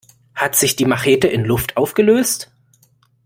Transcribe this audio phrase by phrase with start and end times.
[0.33, 2.51] Hat sich die Machete in Luft aufgelöst?